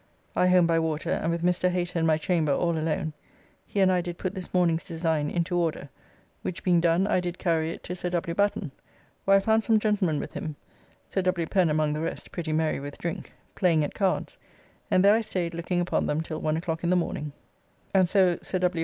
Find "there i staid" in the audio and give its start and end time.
15.05-15.53